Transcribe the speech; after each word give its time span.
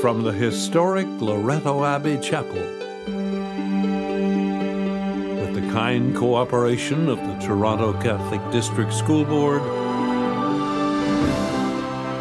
from 0.00 0.22
the 0.22 0.30
historic 0.30 1.08
Loretto 1.20 1.84
Abbey 1.84 2.18
Chapel. 2.20 2.62
With 5.40 5.54
the 5.54 5.68
kind 5.72 6.14
cooperation 6.14 7.08
of 7.08 7.18
the 7.18 7.36
Toronto 7.44 7.92
Catholic 7.94 8.40
District 8.52 8.92
School 8.92 9.24
Board, 9.24 9.60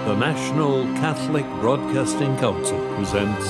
the 0.08 0.16
National 0.16 0.86
Catholic 0.96 1.46
Broadcasting 1.62 2.36
Council 2.38 2.80
presents 2.96 3.46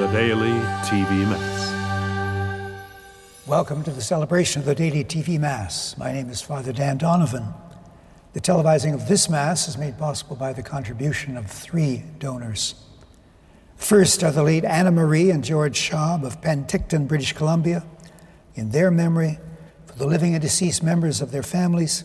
the 0.00 0.06
Daily 0.12 0.58
TV 0.86 1.26
Mass. 1.28 2.72
Welcome 3.46 3.84
to 3.84 3.90
the 3.90 4.00
celebration 4.00 4.60
of 4.60 4.66
the 4.66 4.74
Daily 4.74 5.04
TV 5.04 5.38
Mass. 5.38 5.94
My 5.98 6.10
name 6.10 6.30
is 6.30 6.40
Father 6.40 6.72
Dan 6.72 6.96
Donovan. 6.96 7.52
The 8.32 8.40
televising 8.40 8.94
of 8.94 9.08
this 9.08 9.28
Mass 9.28 9.68
is 9.68 9.76
made 9.76 9.98
possible 9.98 10.36
by 10.36 10.54
the 10.54 10.62
contribution 10.62 11.36
of 11.36 11.50
three 11.50 12.02
donors. 12.18 12.74
First 13.76 14.24
are 14.24 14.30
the 14.30 14.42
late 14.42 14.64
Anna 14.64 14.90
Marie 14.90 15.30
and 15.30 15.44
George 15.44 15.76
Schaub 15.78 16.24
of 16.24 16.40
Penticton, 16.40 17.06
British 17.06 17.34
Columbia, 17.34 17.84
in 18.54 18.70
their 18.70 18.90
memory, 18.90 19.38
for 19.86 19.98
the 19.98 20.06
living 20.06 20.34
and 20.34 20.40
deceased 20.40 20.82
members 20.82 21.20
of 21.20 21.30
their 21.30 21.42
families, 21.42 22.04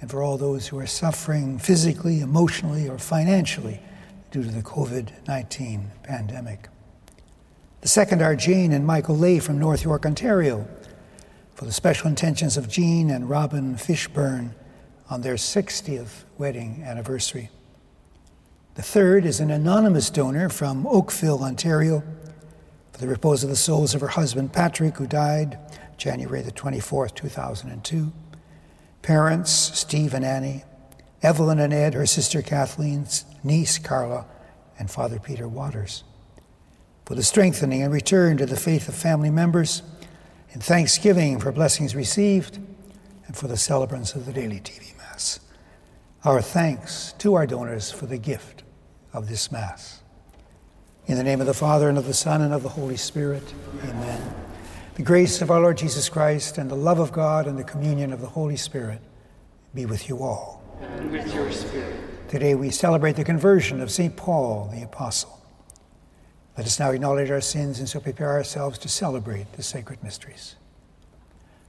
and 0.00 0.08
for 0.08 0.22
all 0.22 0.36
those 0.38 0.68
who 0.68 0.78
are 0.78 0.86
suffering 0.86 1.58
physically, 1.58 2.20
emotionally, 2.20 2.88
or 2.88 2.98
financially 2.98 3.80
due 4.30 4.44
to 4.44 4.50
the 4.50 4.62
COVID 4.62 5.26
19 5.26 5.90
pandemic. 6.04 6.68
The 7.80 7.88
second 7.88 8.22
are 8.22 8.36
Jane 8.36 8.70
and 8.70 8.86
Michael 8.86 9.16
Lay 9.16 9.40
from 9.40 9.58
North 9.58 9.82
York, 9.82 10.06
Ontario, 10.06 10.68
for 11.56 11.64
the 11.64 11.72
special 11.72 12.06
intentions 12.06 12.56
of 12.56 12.68
Jean 12.68 13.10
and 13.10 13.28
Robin 13.28 13.74
Fishburne 13.74 14.52
on 15.10 15.20
their 15.20 15.34
60th 15.34 16.24
wedding 16.38 16.82
anniversary. 16.84 17.50
The 18.74 18.82
third 18.82 19.24
is 19.24 19.40
an 19.40 19.50
anonymous 19.50 20.10
donor 20.10 20.48
from 20.48 20.86
Oakville, 20.86 21.42
Ontario, 21.44 22.02
for 22.92 22.98
the 22.98 23.06
repose 23.06 23.44
of 23.44 23.50
the 23.50 23.56
souls 23.56 23.94
of 23.94 24.00
her 24.00 24.08
husband 24.08 24.52
Patrick, 24.52 24.96
who 24.96 25.06
died 25.06 25.58
January 25.96 26.42
the 26.42 26.52
24th, 26.52 27.14
2002 27.14 28.12
parents, 29.04 29.50
Steve 29.50 30.14
and 30.14 30.24
Annie, 30.24 30.64
Evelyn 31.22 31.58
and 31.58 31.74
Ed, 31.74 31.92
her 31.92 32.06
sister 32.06 32.40
Kathleen's 32.40 33.26
niece 33.44 33.76
Carla, 33.76 34.24
and 34.78 34.90
Father 34.90 35.18
Peter 35.18 35.46
Waters. 35.46 36.04
For 37.04 37.14
the 37.14 37.22
strengthening 37.22 37.82
and 37.82 37.92
return 37.92 38.38
to 38.38 38.46
the 38.46 38.56
faith 38.56 38.88
of 38.88 38.94
family 38.94 39.30
members, 39.30 39.82
and 40.54 40.62
thanksgiving 40.62 41.38
for 41.38 41.52
blessings 41.52 41.94
received, 41.94 42.58
and 43.26 43.36
for 43.36 43.46
the 43.46 43.58
celebrants 43.58 44.14
of 44.14 44.24
the 44.24 44.32
daily 44.32 44.60
TV 44.60 44.93
Mass. 45.14 45.38
Our 46.24 46.42
thanks 46.42 47.12
to 47.18 47.34
our 47.34 47.46
donors 47.46 47.92
for 47.92 48.06
the 48.06 48.18
gift 48.18 48.64
of 49.12 49.28
this 49.28 49.52
Mass. 49.52 50.02
In 51.06 51.16
the 51.16 51.22
name 51.22 51.40
of 51.40 51.46
the 51.46 51.54
Father, 51.54 51.88
and 51.88 51.96
of 51.96 52.06
the 52.06 52.12
Son, 52.12 52.42
and 52.42 52.52
of 52.52 52.64
the 52.64 52.68
Holy 52.68 52.96
Spirit, 52.96 53.54
amen. 53.84 54.34
The 54.96 55.04
grace 55.04 55.40
of 55.40 55.52
our 55.52 55.60
Lord 55.60 55.78
Jesus 55.78 56.08
Christ 56.08 56.58
and 56.58 56.68
the 56.68 56.74
love 56.74 56.98
of 56.98 57.12
God 57.12 57.46
and 57.46 57.56
the 57.56 57.62
communion 57.62 58.12
of 58.12 58.20
the 58.20 58.26
Holy 58.26 58.56
Spirit 58.56 59.00
be 59.72 59.86
with 59.86 60.08
you 60.08 60.20
all. 60.20 60.64
And 60.80 61.12
with 61.12 61.32
your 61.32 61.52
spirit. 61.52 62.28
Today 62.28 62.56
we 62.56 62.70
celebrate 62.70 63.14
the 63.14 63.22
conversion 63.22 63.80
of 63.80 63.92
St. 63.92 64.16
Paul 64.16 64.68
the 64.74 64.82
Apostle. 64.82 65.40
Let 66.56 66.66
us 66.66 66.80
now 66.80 66.90
acknowledge 66.90 67.30
our 67.30 67.40
sins 67.40 67.78
and 67.78 67.88
so 67.88 68.00
prepare 68.00 68.32
ourselves 68.32 68.78
to 68.78 68.88
celebrate 68.88 69.52
the 69.52 69.62
sacred 69.62 70.02
mysteries. 70.02 70.56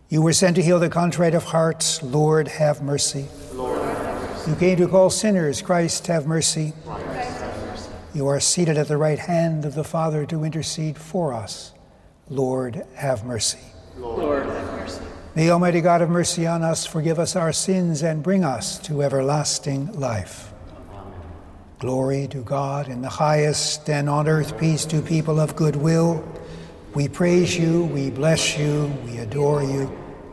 You 0.08 0.22
were 0.22 0.34
sent 0.34 0.56
to 0.58 0.62
heal 0.62 0.80
the 0.80 0.90
contrite 0.90 1.34
of 1.34 1.46
heart. 1.46 2.00
Lord, 2.04 2.48
have 2.48 2.82
mercy. 2.84 3.26
Lord, 3.54 3.82
have 3.82 4.22
mercy. 4.22 4.52
You 4.52 4.56
came 4.56 4.78
to 4.78 4.88
call 4.88 5.10
sinners. 5.10 5.64
Christ, 5.64 6.06
have 6.08 6.28
mercy. 6.28 6.74
Christ, 6.86 7.42
have 7.42 7.66
mercy. 7.66 7.90
You 8.14 8.28
are 8.28 8.40
seated 8.40 8.78
at 8.78 8.88
the 8.88 8.98
right 8.98 9.18
hand 9.18 9.66
of 9.66 9.74
the 9.74 9.84
Father 9.84 10.28
to 10.28 10.44
intercede 10.44 10.98
for 11.00 11.34
us. 11.34 11.74
Lord, 12.30 12.86
have 12.94 13.26
mercy. 13.26 13.58
Lord, 13.98 14.46
have 14.46 14.74
mercy. 14.74 15.02
May 15.36 15.50
Almighty 15.50 15.82
God 15.82 16.02
have 16.02 16.10
mercy 16.12 16.46
on 16.46 16.62
us, 16.62 16.86
forgive 16.86 17.18
us 17.18 17.36
our 17.36 17.52
sins, 17.52 18.04
and 18.04 18.22
bring 18.22 18.44
us 18.46 18.78
to 18.80 19.02
everlasting 19.02 19.92
life. 20.00 20.54
Amen. 20.92 21.14
Glory 21.80 22.28
to 22.28 22.38
God 22.38 22.88
in 22.88 23.02
the 23.02 23.10
highest, 23.10 23.90
and 23.90 24.08
on 24.08 24.28
earth 24.28 24.58
peace 24.60 24.86
to 24.86 25.02
people 25.02 25.40
of 25.40 25.56
good 25.56 25.76
will. 25.76 26.24
We 26.94 27.10
praise 27.10 27.58
you, 27.58 27.84
we 27.86 28.10
bless 28.10 28.58
you, 28.58 28.86
we 29.06 29.18
adore 29.18 29.62
you, 29.62 29.92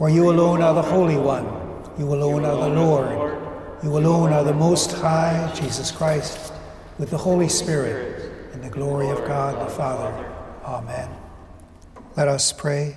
For 0.00 0.08
you 0.08 0.30
alone 0.30 0.62
are 0.62 0.72
the 0.72 0.80
Holy 0.80 1.18
One, 1.18 1.44
you 1.98 2.06
alone 2.06 2.46
are 2.46 2.56
the 2.56 2.74
Lord, 2.74 3.38
you 3.84 3.98
alone 3.98 4.32
are 4.32 4.42
the 4.42 4.54
Most 4.54 4.92
High, 4.92 5.52
Jesus 5.54 5.90
Christ, 5.90 6.54
with 6.98 7.10
the 7.10 7.18
Holy 7.18 7.50
Spirit 7.50 8.32
in 8.54 8.62
the 8.62 8.70
glory 8.70 9.10
of 9.10 9.18
God 9.26 9.60
the 9.60 9.70
Father. 9.70 10.10
Amen. 10.64 11.10
Let 12.16 12.28
us 12.28 12.50
pray. 12.50 12.96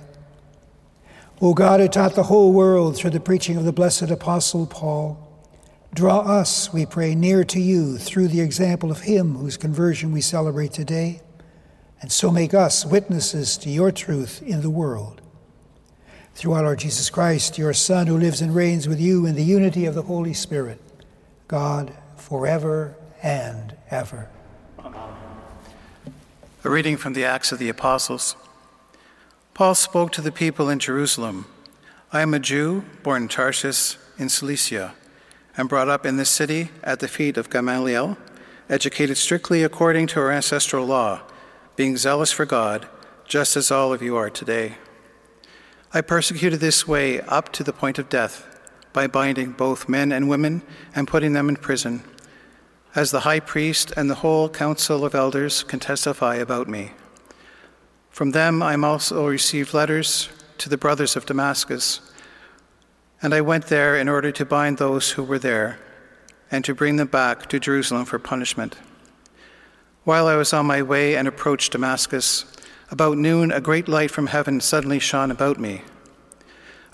O 1.42 1.52
God, 1.52 1.80
who 1.80 1.88
taught 1.88 2.14
the 2.14 2.22
whole 2.22 2.54
world 2.54 2.96
through 2.96 3.10
the 3.10 3.20
preaching 3.20 3.58
of 3.58 3.66
the 3.66 3.72
blessed 3.72 4.10
Apostle 4.10 4.66
Paul, 4.66 5.46
draw 5.92 6.20
us, 6.20 6.72
we 6.72 6.86
pray, 6.86 7.14
near 7.14 7.44
to 7.44 7.60
you 7.60 7.98
through 7.98 8.28
the 8.28 8.40
example 8.40 8.90
of 8.90 9.00
him 9.00 9.34
whose 9.34 9.58
conversion 9.58 10.10
we 10.10 10.22
celebrate 10.22 10.72
today, 10.72 11.20
and 12.00 12.10
so 12.10 12.30
make 12.30 12.54
us 12.54 12.86
witnesses 12.86 13.58
to 13.58 13.68
your 13.68 13.92
truth 13.92 14.42
in 14.42 14.62
the 14.62 14.70
world. 14.70 15.20
Through 16.34 16.52
our 16.52 16.62
Lord 16.64 16.80
Jesus 16.80 17.10
Christ, 17.10 17.58
your 17.58 17.72
Son, 17.72 18.08
who 18.08 18.18
lives 18.18 18.40
and 18.40 18.54
reigns 18.54 18.88
with 18.88 19.00
you 19.00 19.24
in 19.24 19.36
the 19.36 19.44
unity 19.44 19.86
of 19.86 19.94
the 19.94 20.02
Holy 20.02 20.34
Spirit, 20.34 20.80
God, 21.46 21.92
forever 22.16 22.96
and 23.22 23.76
ever. 23.88 24.28
A 26.64 26.70
reading 26.70 26.96
from 26.96 27.12
the 27.12 27.24
Acts 27.24 27.52
of 27.52 27.60
the 27.60 27.68
Apostles. 27.68 28.34
Paul 29.54 29.76
spoke 29.76 30.10
to 30.12 30.20
the 30.20 30.32
people 30.32 30.68
in 30.68 30.80
Jerusalem 30.80 31.46
I 32.10 32.20
am 32.20 32.34
a 32.34 32.40
Jew, 32.40 32.84
born 33.04 33.22
in 33.22 33.28
Tarsus 33.28 33.96
in 34.18 34.28
Cilicia, 34.28 34.94
and 35.56 35.68
brought 35.68 35.88
up 35.88 36.04
in 36.04 36.16
this 36.16 36.30
city 36.30 36.70
at 36.82 36.98
the 36.98 37.08
feet 37.08 37.36
of 37.36 37.48
Gamaliel, 37.48 38.18
educated 38.68 39.16
strictly 39.16 39.62
according 39.62 40.08
to 40.08 40.20
our 40.20 40.32
ancestral 40.32 40.84
law, 40.84 41.22
being 41.76 41.96
zealous 41.96 42.32
for 42.32 42.44
God, 42.44 42.88
just 43.24 43.56
as 43.56 43.70
all 43.70 43.92
of 43.92 44.02
you 44.02 44.16
are 44.16 44.30
today. 44.30 44.74
I 45.96 46.00
persecuted 46.00 46.58
this 46.58 46.88
way 46.88 47.20
up 47.20 47.52
to 47.52 47.62
the 47.62 47.72
point 47.72 48.00
of 48.00 48.08
death 48.08 48.44
by 48.92 49.06
binding 49.06 49.52
both 49.52 49.88
men 49.88 50.10
and 50.10 50.28
women 50.28 50.62
and 50.92 51.06
putting 51.06 51.34
them 51.34 51.48
in 51.48 51.54
prison 51.54 52.02
as 52.96 53.12
the 53.12 53.20
high 53.20 53.38
priest 53.38 53.92
and 53.96 54.10
the 54.10 54.16
whole 54.16 54.48
council 54.48 55.04
of 55.04 55.14
elders 55.14 55.62
can 55.62 55.78
testify 55.78 56.34
about 56.34 56.66
me. 56.66 56.90
From 58.10 58.32
them 58.32 58.60
I 58.60 58.74
also 58.74 59.24
received 59.28 59.72
letters 59.72 60.30
to 60.58 60.68
the 60.68 60.76
brothers 60.76 61.14
of 61.14 61.26
Damascus, 61.26 62.00
and 63.22 63.32
I 63.32 63.40
went 63.40 63.66
there 63.66 63.96
in 63.96 64.08
order 64.08 64.32
to 64.32 64.44
bind 64.44 64.78
those 64.78 65.12
who 65.12 65.22
were 65.22 65.38
there 65.38 65.78
and 66.50 66.64
to 66.64 66.74
bring 66.74 66.96
them 66.96 67.08
back 67.08 67.48
to 67.50 67.60
Jerusalem 67.60 68.04
for 68.04 68.18
punishment. 68.18 68.76
While 70.02 70.26
I 70.26 70.34
was 70.34 70.52
on 70.52 70.66
my 70.66 70.82
way 70.82 71.14
and 71.14 71.28
approached 71.28 71.70
Damascus, 71.70 72.46
about 72.94 73.18
noon 73.18 73.50
a 73.50 73.60
great 73.60 73.88
light 73.88 74.08
from 74.08 74.28
heaven 74.28 74.60
suddenly 74.60 75.00
shone 75.00 75.32
about 75.32 75.58
me. 75.58 75.82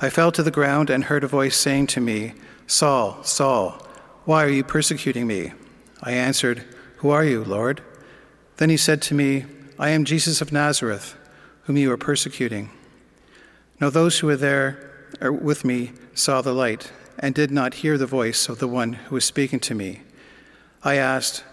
I 0.00 0.08
fell 0.08 0.32
to 0.32 0.42
the 0.42 0.50
ground 0.50 0.88
and 0.88 1.04
heard 1.04 1.22
a 1.22 1.28
voice 1.28 1.54
saying 1.54 1.88
to 1.88 2.00
me, 2.00 2.32
Saul, 2.66 3.22
Saul, 3.22 3.86
why 4.24 4.42
are 4.42 4.48
you 4.48 4.64
persecuting 4.64 5.26
me? 5.26 5.52
I 6.02 6.12
answered, 6.12 6.64
Who 6.96 7.10
are 7.10 7.22
you, 7.22 7.44
Lord? 7.44 7.82
Then 8.56 8.70
he 8.70 8.78
said 8.78 9.02
to 9.02 9.14
me, 9.14 9.44
I 9.78 9.90
am 9.90 10.06
Jesus 10.06 10.40
of 10.40 10.52
Nazareth, 10.52 11.18
whom 11.64 11.76
you 11.76 11.92
are 11.92 11.98
persecuting. 11.98 12.70
Now 13.78 13.90
those 13.90 14.20
who 14.20 14.28
were 14.28 14.36
there 14.36 15.10
or 15.20 15.30
with 15.30 15.66
me 15.66 15.92
saw 16.14 16.40
the 16.40 16.54
light 16.54 16.90
and 17.18 17.34
did 17.34 17.50
not 17.50 17.74
hear 17.74 17.98
the 17.98 18.06
voice 18.06 18.48
of 18.48 18.58
the 18.58 18.68
one 18.68 18.94
who 18.94 19.16
was 19.16 19.26
speaking 19.26 19.60
to 19.60 19.74
me. 19.74 20.00
I 20.82 20.94
asked, 20.94 21.44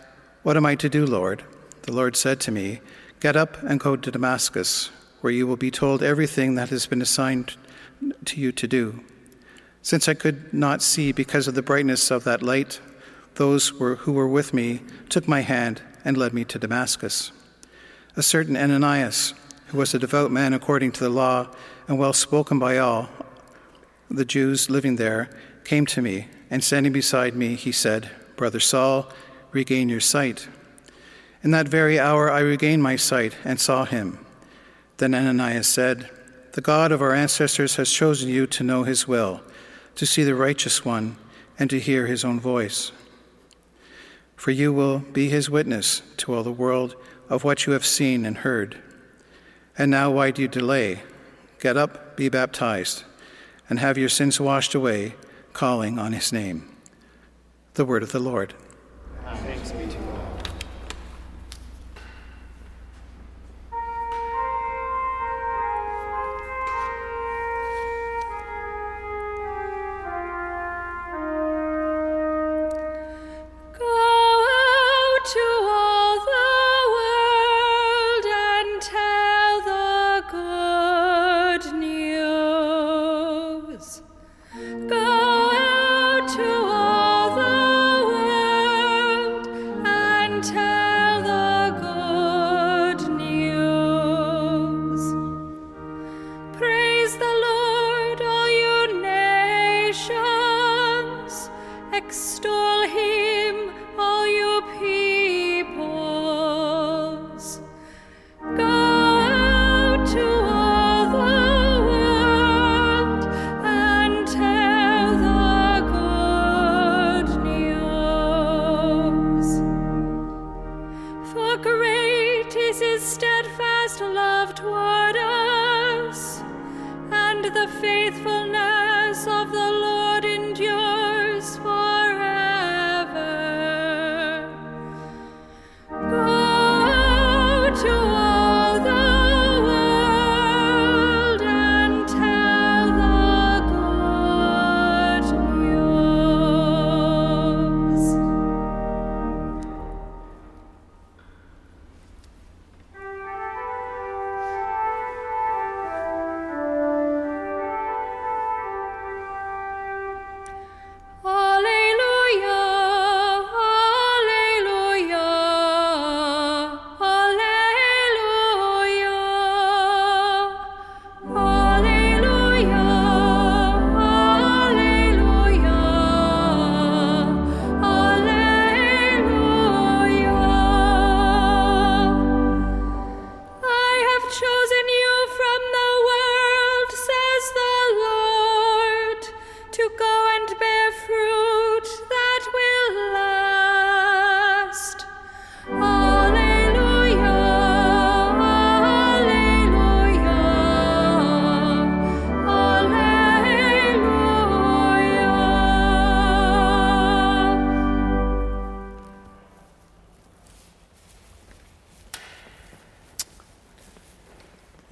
What 0.43 0.55
am 0.55 0.65
I 0.65 0.75
to 0.75 0.87
do, 0.87 1.05
Lord? 1.05 1.43
The 1.81 1.91
Lord 1.91 2.15
said 2.15 2.39
to 2.41 2.51
me, 2.51 2.79
Get 3.19 3.35
up 3.35 3.61
and 3.63 3.79
go 3.79 3.95
to 3.95 4.11
Damascus, 4.11 4.91
where 5.21 5.33
you 5.33 5.47
will 5.47 5.57
be 5.57 5.71
told 5.71 6.03
everything 6.03 6.53
that 6.55 6.69
has 6.69 6.85
been 6.85 7.01
assigned 7.01 7.55
to 8.25 8.39
you 8.39 8.51
to 8.51 8.67
do. 8.67 9.03
Since 9.81 10.07
I 10.07 10.13
could 10.13 10.53
not 10.53 10.83
see 10.83 11.11
because 11.11 11.47
of 11.47 11.55
the 11.55 11.63
brightness 11.63 12.11
of 12.11 12.23
that 12.25 12.43
light, 12.43 12.79
those 13.35 13.69
who 13.69 14.11
were 14.11 14.27
with 14.27 14.53
me 14.53 14.81
took 15.09 15.27
my 15.27 15.41
hand 15.41 15.81
and 16.05 16.15
led 16.15 16.31
me 16.31 16.43
to 16.45 16.59
Damascus. 16.59 17.31
A 18.15 18.21
certain 18.21 18.55
Ananias, 18.55 19.33
who 19.67 19.79
was 19.79 19.95
a 19.95 19.99
devout 19.99 20.31
man 20.31 20.53
according 20.53 20.91
to 20.93 21.03
the 21.03 21.09
law 21.09 21.47
and 21.87 21.97
well 21.97 22.13
spoken 22.13 22.59
by 22.59 22.77
all 22.77 23.09
the 24.11 24.25
Jews 24.25 24.69
living 24.69 24.97
there, 24.97 25.29
came 25.63 25.87
to 25.87 26.01
me, 26.03 26.27
and 26.51 26.63
standing 26.63 26.93
beside 26.93 27.35
me, 27.35 27.55
he 27.55 27.71
said, 27.71 28.11
Brother 28.35 28.59
Saul, 28.59 29.11
regain 29.51 29.89
your 29.89 29.99
sight. 29.99 30.47
In 31.47 31.51
that 31.51 31.69
very 31.69 31.97
hour 31.97 32.29
I 32.29 32.41
regained 32.41 32.83
my 32.83 32.97
sight 32.97 33.37
and 33.45 33.57
saw 33.57 33.85
him. 33.85 34.19
Then 34.97 35.15
Ananias 35.15 35.65
said, 35.65 36.09
The 36.51 36.59
God 36.59 36.91
of 36.91 37.01
our 37.01 37.13
ancestors 37.13 37.77
has 37.77 37.89
chosen 37.89 38.27
you 38.27 38.47
to 38.47 38.65
know 38.65 38.83
his 38.83 39.07
will, 39.07 39.39
to 39.95 40.05
see 40.05 40.23
the 40.23 40.35
righteous 40.35 40.83
one, 40.83 41.15
and 41.57 41.69
to 41.69 41.79
hear 41.79 42.05
his 42.05 42.25
own 42.25 42.37
voice. 42.37 42.91
For 44.35 44.51
you 44.51 44.73
will 44.73 44.99
be 44.99 45.29
his 45.29 45.49
witness 45.49 46.01
to 46.17 46.33
all 46.33 46.43
the 46.43 46.51
world 46.51 46.97
of 47.29 47.45
what 47.45 47.65
you 47.65 47.71
have 47.71 47.85
seen 47.85 48.25
and 48.25 48.39
heard. 48.39 48.79
And 49.77 49.89
now, 49.89 50.11
why 50.11 50.31
do 50.31 50.41
you 50.41 50.49
delay? 50.49 51.01
Get 51.61 51.77
up, 51.77 52.17
be 52.17 52.27
baptized, 52.27 53.05
and 53.69 53.79
have 53.79 53.97
your 53.97 54.09
sins 54.09 54.37
washed 54.37 54.75
away, 54.75 55.15
calling 55.53 55.97
on 55.97 56.11
his 56.11 56.33
name. 56.33 56.75
The 57.75 57.85
word 57.85 58.03
of 58.03 58.11
the 58.11 58.19
Lord. 58.19 58.53
next 102.07 102.35
story. 102.37 102.56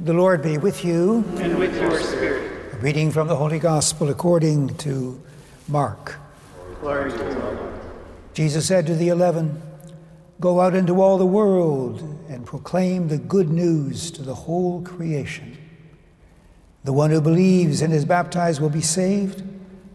The 0.05 0.13
Lord 0.13 0.43
be 0.43 0.59
with 0.59 0.85
you. 0.85 1.25
And 1.37 1.57
with 1.57 1.75
your 1.81 1.99
spirit. 1.99 2.73
A 2.73 2.77
reading 2.77 3.09
from 3.09 3.27
the 3.27 3.35
Holy 3.35 3.57
Gospel 3.57 4.09
according 4.09 4.77
to 4.77 5.19
Mark. 5.67 6.17
Glory 6.79 7.11
to 7.11 7.17
God. 7.17 7.57
Jesus 8.35 8.67
said 8.67 8.85
to 8.85 8.93
the 8.93 9.09
eleven, 9.09 9.59
Go 10.39 10.61
out 10.61 10.75
into 10.75 11.01
all 11.01 11.17
the 11.17 11.25
world 11.25 12.03
and 12.29 12.45
proclaim 12.45 13.07
the 13.07 13.17
good 13.17 13.49
news 13.49 14.11
to 14.11 14.21
the 14.21 14.35
whole 14.35 14.83
creation. 14.83 15.57
The 16.83 16.93
one 16.93 17.09
who 17.09 17.19
believes 17.19 17.81
and 17.81 17.91
is 17.91 18.05
baptized 18.05 18.61
will 18.61 18.69
be 18.69 18.81
saved, 18.81 19.41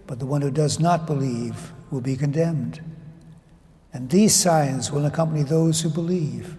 but 0.09 0.19
the 0.19 0.27
one 0.27 0.43
who 0.43 0.51
does 0.51 0.81
not 0.81 1.07
believe 1.07 1.73
will 1.93 2.01
be 2.01 2.17
condemned. 2.17 2.83
And 3.93 4.11
these 4.11 4.35
signs 4.35 4.91
will 4.91 5.07
accompany 5.07 5.45
those 5.45 5.83
who 5.83 5.89
believe. 5.89 6.57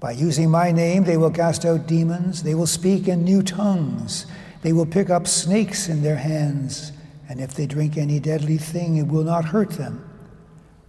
By 0.00 0.12
using 0.12 0.50
my 0.50 0.70
name, 0.70 1.04
they 1.04 1.16
will 1.16 1.30
cast 1.30 1.64
out 1.64 1.86
demons, 1.86 2.42
they 2.44 2.54
will 2.54 2.68
speak 2.68 3.08
in 3.08 3.24
new 3.24 3.42
tongues, 3.42 4.26
they 4.62 4.72
will 4.72 4.86
pick 4.86 5.10
up 5.10 5.26
snakes 5.26 5.88
in 5.88 6.02
their 6.02 6.16
hands, 6.16 6.92
and 7.28 7.40
if 7.40 7.54
they 7.54 7.66
drink 7.66 7.96
any 7.96 8.20
deadly 8.20 8.58
thing, 8.58 8.96
it 8.96 9.08
will 9.08 9.24
not 9.24 9.44
hurt 9.44 9.70
them. 9.70 10.08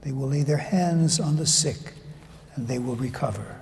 They 0.02 0.12
will 0.12 0.28
lay 0.28 0.44
their 0.44 0.58
hands 0.58 1.20
on 1.20 1.38
the 1.38 1.46
sick, 1.46 1.94
and 2.56 2.68
they 2.68 2.78
will 2.78 2.96
recover. 2.96 3.60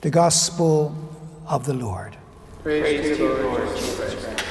The 0.00 0.10
Gospel 0.10 0.94
of 1.46 1.66
the 1.66 1.74
Lord. 1.74 2.16
Praise, 2.62 2.82
Praise 2.82 3.16
to 3.16 3.22
you, 3.22 3.34
Lord 3.34 3.76
Jesus 3.76 4.24
Christ. 4.24 4.44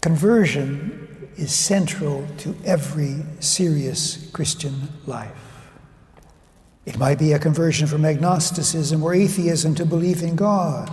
Conversion 0.00 1.30
is 1.36 1.54
central 1.54 2.26
to 2.38 2.54
every 2.64 3.22
serious 3.40 4.30
Christian 4.32 4.88
life. 5.06 5.53
It 6.86 6.98
might 6.98 7.18
be 7.18 7.32
a 7.32 7.38
conversion 7.38 7.86
from 7.86 8.04
agnosticism 8.04 9.02
or 9.02 9.14
atheism 9.14 9.74
to 9.76 9.86
belief 9.86 10.22
in 10.22 10.36
God 10.36 10.92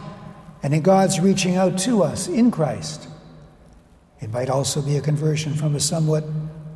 and 0.63 0.73
in 0.73 0.81
God's 0.81 1.19
reaching 1.19 1.55
out 1.55 1.77
to 1.79 2.03
us 2.03 2.27
in 2.27 2.51
Christ. 2.51 3.07
It 4.21 4.31
might 4.31 4.49
also 4.49 4.81
be 4.81 4.97
a 4.97 5.01
conversion 5.01 5.53
from 5.53 5.75
a 5.75 5.79
somewhat 5.79 6.23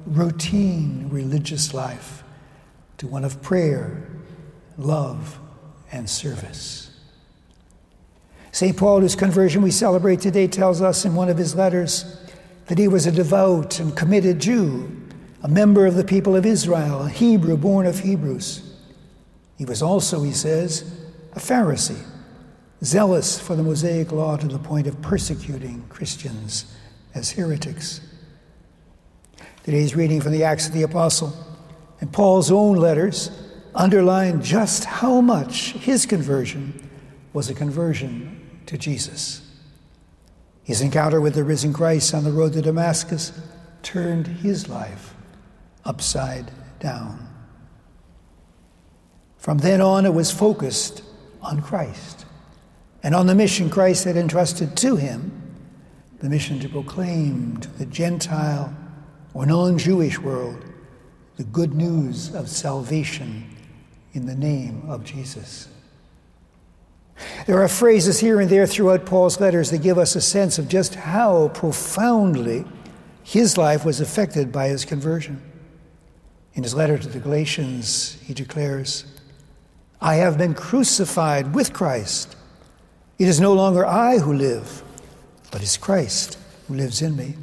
routine 0.05 1.07
religious 1.10 1.74
life 1.74 2.24
to 2.98 3.07
one 3.07 3.24
of 3.24 3.41
prayer, 3.41 4.07
love, 4.77 5.39
and 5.91 6.10
service. 6.10 6.91
St. 8.51 8.75
Paul, 8.75 9.01
whose 9.01 9.15
conversion 9.15 9.62
we 9.62 9.72
celebrate 9.72 10.22
today, 10.22 10.48
tells 10.48 10.81
us 10.81 11.05
in 11.05 11.13
one 11.13 11.29
of 11.29 11.38
his 11.38 11.55
letters 11.55 12.22
that 12.67 12.77
he 12.77 12.88
was 12.88 13.05
a 13.05 13.12
devout 13.12 13.79
and 13.79 13.95
committed 13.95 14.39
Jew, 14.39 15.03
a 15.43 15.48
member 15.48 15.86
of 15.86 15.95
the 15.95 16.03
people 16.03 16.36
of 16.36 16.45
Israel, 16.45 17.03
a 17.03 17.10
Hebrew 17.10 17.57
born 17.57 17.86
of 17.86 18.00
Hebrews. 18.00 18.64
He 19.58 19.66
was 19.66 19.82
also, 19.82 20.24
he 20.24 20.32
says, 20.32 20.84
a 21.34 21.40
Pharisee, 21.40 22.04
zealous 22.84 23.40
for 23.40 23.56
the 23.56 23.64
Mosaic 23.64 24.12
law 24.12 24.38
to 24.38 24.48
the 24.48 24.60
point 24.60 24.88
of 24.88 25.02
persecuting 25.02 25.86
Christians 25.90 26.76
as 27.14 27.32
heretics. 27.32 28.02
Today's 29.64 29.96
reading 29.96 30.22
from 30.22 30.32
the 30.32 30.44
Acts 30.44 30.68
of 30.68 30.74
the 30.74 30.84
Apostle 30.84 31.34
and 32.02 32.12
Paul's 32.12 32.52
own 32.52 32.76
letters 32.76 33.32
underline 33.74 34.42
just 34.42 34.86
how 34.86 35.22
much 35.22 35.72
his 35.74 36.06
conversion 36.06 36.90
was 37.34 37.50
a 37.50 37.54
conversion 37.54 38.62
to 38.66 38.78
Jesus. 38.78 39.42
His 40.64 40.82
encounter 40.82 41.22
with 41.22 41.36
the 41.36 41.44
risen 41.44 41.74
Christ 41.74 42.14
on 42.14 42.24
the 42.24 42.32
road 42.32 42.54
to 42.54 42.62
Damascus 42.62 43.32
turned 43.84 44.28
his 44.28 44.68
life 44.68 45.14
upside 45.84 46.52
down. 46.80 47.25
From 49.46 49.60
then 49.60 49.80
on, 49.80 50.08
it 50.08 50.14
was 50.16 50.32
focused 50.32 51.04
on 51.40 51.62
Christ 51.62 52.25
and 53.04 53.14
on 53.14 53.28
the 53.28 53.36
mission 53.36 53.70
Christ 53.70 54.06
had 54.06 54.18
entrusted 54.18 54.75
to 54.78 54.96
him 54.96 55.56
the 56.18 56.32
mission 56.32 56.60
to 56.62 56.68
proclaim 56.68 57.58
to 57.58 57.70
the 57.78 57.86
Gentile 57.86 58.75
or 59.36 59.46
non 59.46 59.78
Jewish 59.78 60.18
world 60.18 60.66
the 61.38 61.44
good 61.44 61.75
news 61.75 62.34
of 62.34 62.50
salvation 62.50 63.56
in 64.14 64.25
the 64.25 64.34
name 64.34 64.82
of 64.90 65.04
Jesus. 65.04 65.68
There 67.46 67.62
are 67.62 67.68
phrases 67.68 68.20
here 68.20 68.42
and 68.42 68.50
there 68.50 68.66
throughout 68.66 69.06
Paul's 69.06 69.40
letters 69.40 69.70
that 69.70 69.84
give 69.84 70.00
us 70.00 70.16
a 70.16 70.22
sense 70.22 70.58
of 70.58 70.68
just 70.68 70.96
how 70.96 71.50
profoundly 71.50 72.66
his 73.22 73.60
life 73.60 73.86
was 73.86 74.02
affected 74.02 74.52
by 74.52 74.70
his 74.70 74.86
conversion. 74.86 75.40
In 76.56 76.64
his 76.64 76.74
letter 76.74 76.98
to 76.98 77.08
the 77.08 77.20
Galatians, 77.20 78.18
he 78.24 78.34
declares, 78.34 79.12
I 80.02 80.16
have 80.16 80.38
been 80.38 80.54
crucified 80.54 81.54
with 81.54 81.74
Christ. 81.74 82.36
It 83.18 83.28
is 83.28 83.40
no 83.40 83.54
longer 83.54 83.86
I 83.86 84.20
who 84.20 84.34
live, 84.34 84.84
but 85.52 85.62
it's 85.62 85.78
Christ 85.78 86.38
who 86.68 86.75
lives 86.75 87.02
in 87.02 87.16
me. 87.16 87.36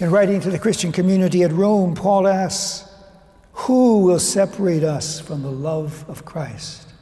In 0.00 0.10
writing 0.10 0.40
to 0.40 0.50
the 0.50 0.58
Christian 0.58 0.92
community 0.92 1.42
at 1.42 1.52
Rome, 1.52 1.94
Paul 1.94 2.28
asks, 2.28 2.88
Who 3.52 4.00
will 4.00 4.18
separate 4.18 4.84
us 4.84 5.20
from 5.20 5.42
the 5.42 5.50
love 5.50 6.04
of 6.08 6.24
Christ? 6.24 6.92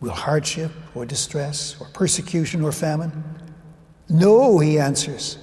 Will 0.00 0.10
hardship 0.10 0.70
or 0.94 1.06
distress 1.06 1.80
or 1.80 1.88
persecution 1.92 2.62
or 2.62 2.72
famine? 2.72 3.24
No, 4.08 4.58
he 4.58 4.78
answers. 4.78 5.38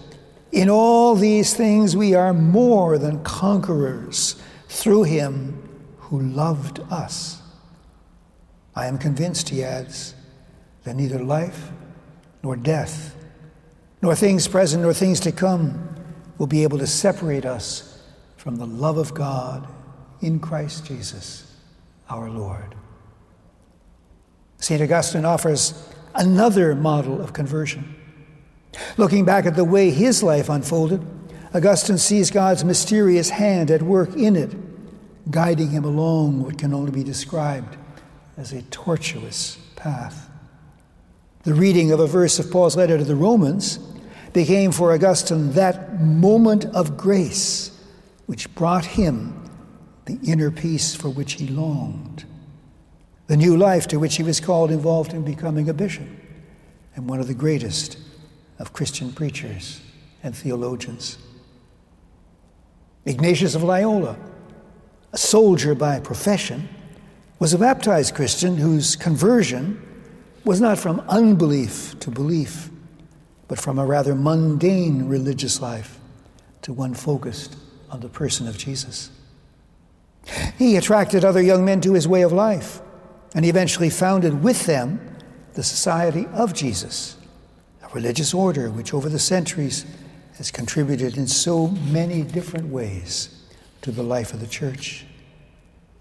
In 0.51 0.69
all 0.69 1.15
these 1.15 1.55
things 1.55 1.97
we 1.97 2.13
are 2.13 2.33
more 2.33 2.97
than 2.97 3.23
conquerors 3.23 4.35
through 4.69 5.03
him 5.03 5.67
who 5.97 6.21
loved 6.21 6.79
us. 6.91 7.42
I 8.75 8.87
am 8.87 8.97
convinced, 8.97 9.49
he 9.49 9.63
adds, 9.63 10.15
that 10.83 10.95
neither 10.95 11.19
life 11.19 11.71
nor 12.41 12.55
death, 12.55 13.15
nor 14.01 14.15
things 14.15 14.47
present 14.47 14.83
nor 14.83 14.93
things 14.93 15.19
to 15.21 15.31
come 15.31 15.95
will 16.37 16.47
be 16.47 16.63
able 16.63 16.79
to 16.79 16.87
separate 16.87 17.45
us 17.45 18.01
from 18.37 18.57
the 18.57 18.65
love 18.65 18.97
of 18.97 19.13
God 19.13 19.67
in 20.21 20.39
Christ 20.39 20.85
Jesus 20.85 21.49
our 22.09 22.29
Lord. 22.29 22.75
St. 24.59 24.81
Augustine 24.81 25.25
offers 25.25 25.89
another 26.15 26.75
model 26.75 27.21
of 27.21 27.33
conversion. 27.33 27.95
Looking 28.97 29.23
back 29.23 29.45
at 29.45 29.55
the 29.55 29.63
way 29.63 29.91
his 29.91 30.23
life 30.23 30.49
unfolded, 30.49 31.05
Augustine 31.53 31.97
sees 31.97 32.31
God's 32.31 32.63
mysterious 32.63 33.29
hand 33.29 33.69
at 33.69 33.83
work 33.83 34.15
in 34.15 34.35
it, 34.35 34.51
guiding 35.31 35.69
him 35.69 35.85
along 35.85 36.41
what 36.43 36.57
can 36.57 36.73
only 36.73 36.91
be 36.91 37.03
described 37.03 37.77
as 38.37 38.53
a 38.53 38.61
tortuous 38.63 39.57
path. 39.75 40.29
The 41.43 41.53
reading 41.53 41.91
of 41.91 41.99
a 41.99 42.07
verse 42.07 42.39
of 42.39 42.49
Paul's 42.49 42.75
letter 42.75 42.97
to 42.97 43.03
the 43.03 43.15
Romans 43.15 43.77
became 44.31 44.71
for 44.71 44.93
Augustine 44.93 45.51
that 45.53 46.01
moment 46.01 46.65
of 46.65 46.97
grace 46.97 47.77
which 48.25 48.53
brought 48.55 48.85
him 48.85 49.49
the 50.05 50.19
inner 50.23 50.51
peace 50.51 50.95
for 50.95 51.09
which 51.09 51.33
he 51.33 51.47
longed. 51.47 52.25
The 53.27 53.37
new 53.37 53.55
life 53.55 53.87
to 53.87 53.99
which 53.99 54.17
he 54.17 54.23
was 54.23 54.39
called 54.39 54.71
involved 54.71 55.13
in 55.13 55.23
becoming 55.23 55.69
a 55.69 55.73
bishop 55.73 56.07
and 56.95 57.09
one 57.09 57.19
of 57.19 57.27
the 57.27 57.33
greatest 57.33 57.97
of 58.59 58.73
Christian 58.73 59.11
preachers 59.11 59.81
and 60.23 60.35
theologians. 60.35 61.17
Ignatius 63.05 63.55
of 63.55 63.63
Loyola, 63.63 64.17
a 65.11 65.17
soldier 65.17 65.75
by 65.75 65.99
profession, 65.99 66.69
was 67.43 67.53
a 67.53 67.57
baptized 67.57 68.15
Christian 68.15 68.55
whose 68.55 68.95
conversion 68.95 69.77
was 70.45 70.61
not 70.61 70.79
from 70.79 71.01
unbelief 71.09 71.93
to 71.99 72.09
belief, 72.09 72.69
but 73.49 73.59
from 73.59 73.77
a 73.77 73.85
rather 73.85 74.15
mundane 74.15 75.09
religious 75.09 75.61
life 75.61 75.99
to 76.61 76.71
one 76.71 76.93
focused 76.93 77.57
on 77.89 77.99
the 77.99 78.07
person 78.07 78.47
of 78.47 78.57
Jesus. 78.57 79.09
He 80.57 80.77
attracted 80.77 81.25
other 81.25 81.41
young 81.41 81.65
men 81.65 81.81
to 81.81 81.91
his 81.91 82.07
way 82.07 82.21
of 82.21 82.31
life 82.31 82.79
and 83.35 83.43
he 83.43 83.49
eventually 83.49 83.89
founded 83.89 84.41
with 84.41 84.65
them 84.65 85.01
the 85.53 85.63
Society 85.63 86.25
of 86.27 86.53
Jesus, 86.53 87.17
a 87.83 87.89
religious 87.89 88.33
order 88.33 88.69
which 88.69 88.93
over 88.93 89.09
the 89.09 89.19
centuries 89.19 89.85
has 90.37 90.49
contributed 90.49 91.17
in 91.17 91.27
so 91.27 91.67
many 91.67 92.21
different 92.21 92.69
ways 92.69 93.43
to 93.81 93.91
the 93.91 94.01
life 94.01 94.31
of 94.33 94.39
the 94.39 94.47
church. 94.47 95.05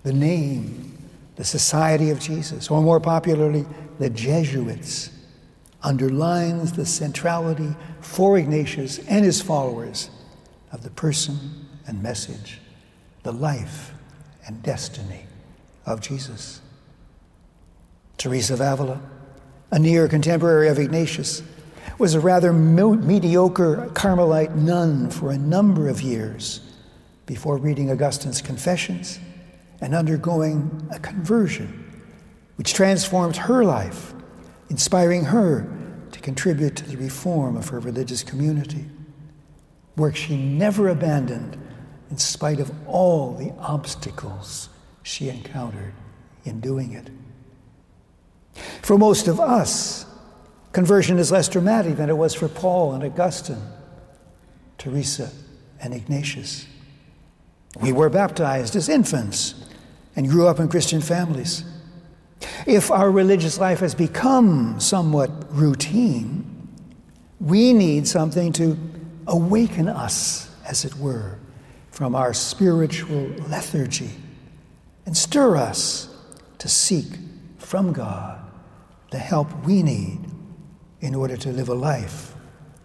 The 0.04 0.12
name, 0.12 1.01
the 1.42 1.48
Society 1.48 2.10
of 2.10 2.20
Jesus, 2.20 2.70
or 2.70 2.80
more 2.80 3.00
popularly, 3.00 3.66
the 3.98 4.08
Jesuits, 4.08 5.10
underlines 5.82 6.70
the 6.70 6.86
centrality 6.86 7.74
for 8.00 8.38
Ignatius 8.38 9.00
and 9.08 9.24
his 9.24 9.42
followers 9.42 10.08
of 10.70 10.84
the 10.84 10.90
person 10.90 11.66
and 11.88 12.00
message, 12.00 12.60
the 13.24 13.32
life 13.32 13.92
and 14.46 14.62
destiny 14.62 15.24
of 15.84 16.00
Jesus. 16.00 16.60
Teresa 18.18 18.54
of 18.54 18.60
Avila, 18.60 19.00
a 19.72 19.80
near 19.80 20.06
contemporary 20.06 20.68
of 20.68 20.78
Ignatius, 20.78 21.42
was 21.98 22.14
a 22.14 22.20
rather 22.20 22.52
mediocre 22.52 23.90
Carmelite 23.94 24.54
nun 24.54 25.10
for 25.10 25.32
a 25.32 25.38
number 25.38 25.88
of 25.88 26.02
years 26.02 26.60
before 27.26 27.56
reading 27.56 27.90
Augustine's 27.90 28.40
Confessions 28.40 29.18
and 29.82 29.94
undergoing 29.96 30.88
a 30.94 30.98
conversion 31.00 32.00
which 32.56 32.72
transformed 32.72 33.36
her 33.36 33.64
life, 33.64 34.14
inspiring 34.70 35.24
her 35.24 35.68
to 36.12 36.20
contribute 36.20 36.76
to 36.76 36.84
the 36.84 36.96
reform 36.96 37.56
of 37.56 37.68
her 37.68 37.80
religious 37.80 38.22
community, 38.22 38.86
work 39.96 40.14
she 40.14 40.36
never 40.36 40.88
abandoned 40.88 41.58
in 42.10 42.16
spite 42.16 42.60
of 42.60 42.70
all 42.86 43.34
the 43.34 43.52
obstacles 43.58 44.68
she 45.02 45.28
encountered 45.28 45.92
in 46.44 46.60
doing 46.60 46.92
it. 46.92 47.10
For 48.82 48.96
most 48.96 49.26
of 49.26 49.40
us, 49.40 50.06
conversion 50.72 51.18
is 51.18 51.32
less 51.32 51.48
dramatic 51.48 51.96
than 51.96 52.08
it 52.08 52.16
was 52.16 52.34
for 52.34 52.46
Paul 52.46 52.92
and 52.92 53.02
Augustine, 53.02 53.62
Teresa 54.78 55.30
and 55.80 55.92
Ignatius. 55.92 56.66
We 57.80 57.90
were 57.90 58.10
baptized 58.10 58.76
as 58.76 58.88
infants 58.88 59.54
and 60.16 60.28
grew 60.28 60.46
up 60.46 60.60
in 60.60 60.68
Christian 60.68 61.00
families. 61.00 61.64
If 62.66 62.90
our 62.90 63.10
religious 63.10 63.58
life 63.58 63.80
has 63.80 63.94
become 63.94 64.78
somewhat 64.80 65.30
routine, 65.50 66.68
we 67.40 67.72
need 67.72 68.06
something 68.06 68.52
to 68.54 68.78
awaken 69.26 69.88
us, 69.88 70.50
as 70.66 70.84
it 70.84 70.94
were, 70.96 71.38
from 71.90 72.14
our 72.14 72.32
spiritual 72.34 73.26
lethargy 73.48 74.10
and 75.06 75.16
stir 75.16 75.56
us 75.56 76.08
to 76.58 76.68
seek 76.68 77.06
from 77.58 77.92
God 77.92 78.38
the 79.10 79.18
help 79.18 79.52
we 79.64 79.82
need 79.82 80.20
in 81.00 81.14
order 81.14 81.36
to 81.36 81.50
live 81.50 81.68
a 81.68 81.74
life 81.74 82.34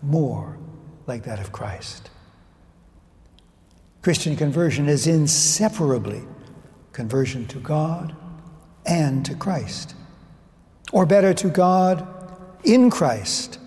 more 0.01 0.57
like 1.05 1.24
that 1.24 1.39
of 1.39 1.51
Christ. 1.51 2.10
Christian 4.01 4.36
conversion 4.36 4.88
is 4.88 5.07
inseparably 5.07 6.24
conversion 6.97 7.45
to 7.45 7.59
God 7.59 8.15
and 8.87 9.23
to 9.23 9.35
Christ. 9.35 9.93
Or 10.91 11.05
better, 11.05 11.31
to 11.35 11.47
God 11.47 12.07
in 12.63 12.89
Christ, 12.89 13.59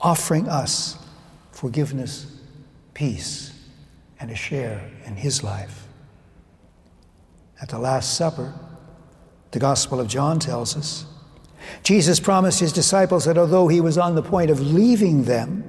offering 0.00 0.48
us 0.48 0.98
forgiveness, 1.52 2.26
peace, 2.92 3.52
and 4.18 4.32
a 4.32 4.34
share 4.34 4.90
in 5.06 5.14
His 5.14 5.44
life. 5.44 5.86
At 7.60 7.68
the 7.68 7.78
Last 7.78 8.16
Supper, 8.16 8.52
the 9.52 9.60
Gospel 9.60 10.00
of 10.00 10.08
John 10.08 10.40
tells 10.40 10.76
us 10.76 11.06
Jesus 11.84 12.18
promised 12.18 12.58
his 12.58 12.72
disciples 12.72 13.26
that 13.26 13.38
although 13.38 13.68
he 13.68 13.80
was 13.80 13.96
on 13.96 14.16
the 14.16 14.22
point 14.24 14.50
of 14.50 14.60
leaving 14.60 15.22
them, 15.22 15.62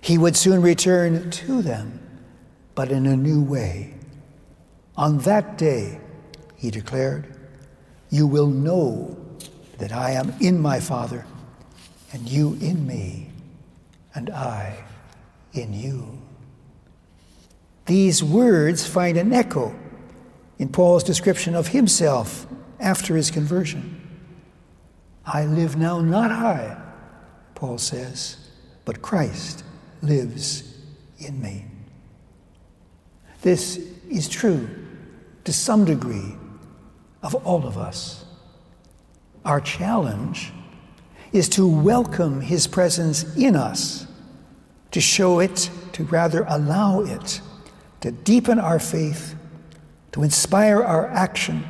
he 0.00 0.18
would 0.18 0.36
soon 0.36 0.60
return 0.60 1.30
to 1.30 1.62
them, 1.62 2.00
but 2.74 2.90
in 2.90 3.06
a 3.06 3.16
new 3.16 3.40
way. 3.40 3.94
On 4.96 5.18
that 5.18 5.56
day, 5.56 6.00
he 6.62 6.70
declared, 6.70 7.26
you 8.08 8.24
will 8.24 8.46
know 8.46 9.18
that 9.78 9.90
I 9.90 10.12
am 10.12 10.32
in 10.40 10.60
my 10.60 10.78
Father, 10.78 11.26
and 12.12 12.28
you 12.28 12.56
in 12.60 12.86
me, 12.86 13.30
and 14.14 14.30
I 14.30 14.84
in 15.54 15.72
you. 15.72 16.22
These 17.86 18.22
words 18.22 18.86
find 18.86 19.16
an 19.16 19.32
echo 19.32 19.74
in 20.60 20.68
Paul's 20.68 21.02
description 21.02 21.56
of 21.56 21.66
himself 21.66 22.46
after 22.78 23.16
his 23.16 23.32
conversion. 23.32 24.00
I 25.26 25.46
live 25.46 25.76
now 25.76 26.00
not 26.00 26.30
I, 26.30 26.80
Paul 27.56 27.78
says, 27.78 28.36
but 28.84 29.02
Christ 29.02 29.64
lives 30.00 30.78
in 31.18 31.42
me. 31.42 31.64
This 33.40 33.78
is 34.08 34.28
true 34.28 34.70
to 35.42 35.52
some 35.52 35.84
degree 35.84 36.36
of 37.22 37.34
all 37.46 37.66
of 37.66 37.78
us. 37.78 38.24
Our 39.44 39.60
challenge 39.60 40.52
is 41.32 41.48
to 41.50 41.66
welcome 41.66 42.40
his 42.40 42.66
presence 42.66 43.36
in 43.36 43.56
us, 43.56 44.06
to 44.90 45.00
show 45.00 45.40
it, 45.40 45.70
to 45.92 46.04
rather 46.04 46.44
allow 46.48 47.00
it, 47.00 47.40
to 48.00 48.10
deepen 48.10 48.58
our 48.58 48.78
faith, 48.78 49.34
to 50.12 50.22
inspire 50.22 50.82
our 50.82 51.08
action, 51.08 51.64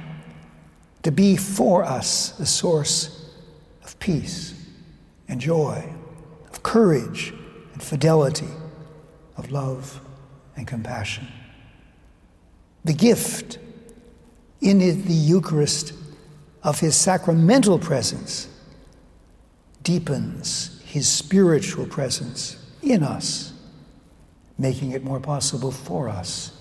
to 1.03 1.13
be 1.13 1.37
for 1.37 1.85
us 1.85 2.39
a 2.41 2.47
source 2.47 3.31
of 3.85 3.99
peace 3.99 4.55
and 5.29 5.41
joy, 5.41 5.93
of 6.51 6.63
courage 6.63 7.33
and 7.73 7.83
fidelity, 7.83 8.49
of 9.37 9.51
love 9.51 10.01
and 10.57 10.67
compassion. 10.67 11.27
The 12.85 12.93
gift 12.93 13.59
in 14.63 14.79
the 14.79 15.13
Eucharist 15.13 15.93
of 16.63 16.79
his 16.79 16.97
sacramental 16.97 17.79
presence 17.79 18.49
deepens 19.83 20.81
his 20.85 21.09
spiritual 21.09 21.85
presence 21.85 22.57
in 22.81 23.03
us, 23.03 23.53
making 24.59 24.93
it 24.93 25.03
more 25.03 25.19
possible 25.19 25.73
for 25.73 26.09
us 26.09 26.57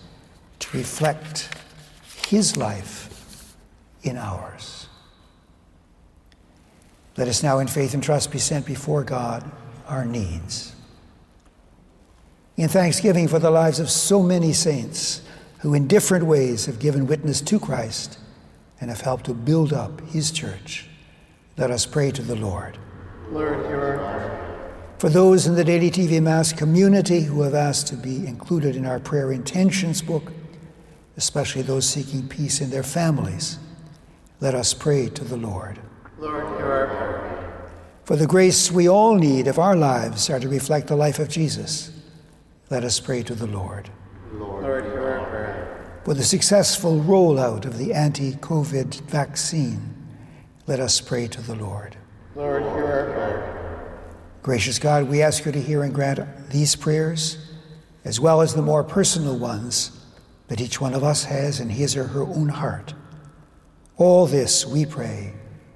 to 0.58 0.78
reflect 0.78 1.50
his 2.28 2.58
life 2.58 3.56
in 4.04 4.18
ours. 4.18 4.88
Let 7.18 7.28
us 7.28 7.44
now, 7.44 7.60
in 7.60 7.68
faith 7.68 7.94
and 7.94 8.02
trust, 8.02 8.32
be 8.32 8.40
sent 8.40 8.66
before 8.66 9.04
God 9.04 9.50
our 9.88 10.06
needs. 10.06 10.74
In 12.58 12.68
thanksgiving 12.68 13.28
for 13.28 13.38
the 13.38 13.52
lives 13.52 13.80
of 13.80 13.90
so 13.92 14.24
many 14.24 14.54
saints 14.54 15.22
who, 15.62 15.74
in 15.74 15.88
different 15.88 16.26
ways, 16.26 16.66
have 16.66 16.80
given 16.80 17.08
witness 17.08 17.40
to 17.42 17.60
Christ 17.60 18.18
and 18.80 18.90
have 18.90 19.02
helped 19.02 19.26
to 19.26 19.34
build 19.34 19.72
up 19.72 20.02
his 20.10 20.32
church, 20.32 20.88
let 21.56 21.70
us 21.70 21.86
pray 21.86 22.12
to 22.12 22.22
the 22.22 22.36
Lord. 22.36 22.78
Lord, 23.32 23.66
hear 23.68 23.80
our 23.80 23.98
prayer. 23.98 24.42
For 24.98 25.10
those 25.10 25.48
in 25.48 25.56
the 25.56 25.64
Daily 25.64 25.92
TV 25.92 26.22
Mass 26.22 26.52
community 26.54 27.22
who 27.22 27.44
have 27.44 27.54
asked 27.54 27.88
to 27.88 27.96
be 27.96 28.26
included 28.28 28.76
in 28.76 28.86
our 28.86 29.00
prayer 29.00 29.32
intentions 29.32 30.02
book, 30.02 30.32
especially 31.18 31.62
those 31.62 31.88
seeking 31.88 32.28
peace 32.28 32.60
in 32.62 32.72
their 32.72 32.84
families, 32.84 33.60
let 34.40 34.56
us 34.56 34.74
pray 34.74 35.10
to 35.10 35.24
the 35.24 35.38
Lord. 35.38 35.80
Lord, 36.20 36.46
hear 36.58 36.72
our 36.72 36.88
prayer. 36.88 37.72
For 38.06 38.16
the 38.16 38.28
grace 38.28 38.72
we 38.72 38.90
all 38.90 39.16
need 39.16 39.46
if 39.48 39.60
our 39.60 39.76
lives 39.76 40.30
are 40.30 40.40
to 40.40 40.50
reflect 40.50 40.88
the 40.88 40.96
life 40.96 41.20
of 41.20 41.30
Jesus, 41.30 41.92
let 42.72 42.84
us 42.84 43.00
pray 43.00 43.22
to 43.24 43.36
the 43.36 43.48
Lord. 43.48 43.90
Lord, 44.34 44.64
hear 44.64 44.74
our 44.74 44.82
prayer. 44.82 45.01
For 46.04 46.16
the 46.16 46.24
successful 46.24 47.00
rollout 47.00 47.66
of 47.66 47.78
the 47.78 47.94
anti 47.94 48.34
COVID 48.34 49.02
vaccine, 49.02 49.96
let 50.66 50.80
us 50.80 51.00
pray 51.00 51.28
to 51.28 51.42
the 51.42 51.54
Lord. 51.54 51.96
Lord, 52.36 52.64
hear 52.64 52.86
our 52.86 53.14
prayer. 53.14 54.12
Gracious 54.42 54.80
God, 54.80 55.08
we 55.08 55.22
ask 55.22 55.46
you 55.46 55.52
to 55.52 55.62
hear 55.62 55.84
and 55.84 55.94
grant 55.94 56.50
these 56.50 56.76
prayers, 56.76 57.38
as 58.04 58.20
well 58.20 58.42
as 58.42 58.56
the 58.56 58.64
more 58.64 58.84
personal 58.84 59.38
ones 59.38 60.04
that 60.48 60.60
each 60.60 60.82
one 60.82 60.96
of 60.96 61.04
us 61.04 61.26
has 61.26 61.60
in 61.60 61.70
his 61.70 61.96
or 61.96 62.06
her 62.06 62.24
own 62.24 62.50
heart. 62.50 62.96
All 63.98 64.26
this 64.26 64.66
we 64.66 64.88
pray 64.88 65.34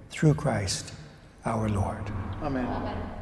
through 0.10 0.34
Christ 0.34 0.92
our 1.46 1.70
Lord. 1.70 2.12
Amen. 2.42 3.14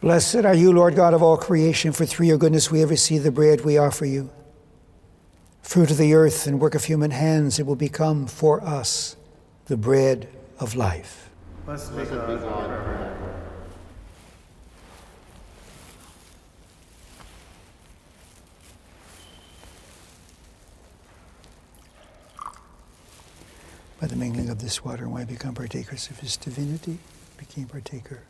Blessed 0.00 0.44
are 0.44 0.54
you, 0.54 0.72
Lord 0.72 0.94
God 0.94 1.14
of 1.14 1.22
all 1.22 1.36
creation, 1.36 1.90
for 1.92 2.04
through 2.04 2.26
your 2.26 2.38
goodness 2.38 2.70
we 2.70 2.80
have 2.80 2.90
received 2.90 3.24
the 3.24 3.30
bread 3.30 3.64
we 3.64 3.78
offer 3.78 4.04
you. 4.04 4.30
Fruit 5.62 5.90
of 5.90 5.96
the 5.96 6.14
earth 6.14 6.46
and 6.46 6.60
work 6.60 6.74
of 6.74 6.84
human 6.84 7.10
hands, 7.10 7.58
it 7.58 7.66
will 7.66 7.76
become 7.76 8.26
for 8.26 8.62
us 8.62 9.16
the 9.66 9.76
bread 9.76 10.28
of 10.60 10.76
life. 10.76 11.30
Blessed 11.64 11.96
be 11.96 12.04
God 12.04 12.40
forever. 12.40 13.16
By 24.00 24.06
the 24.06 24.16
mingling 24.16 24.50
of 24.50 24.60
this 24.60 24.84
water 24.84 25.04
and 25.04 25.12
wine, 25.12 25.26
become 25.26 25.54
partakers 25.54 26.10
of 26.10 26.20
his 26.20 26.36
divinity, 26.36 26.98
became 27.38 27.66
partaker 27.66 28.22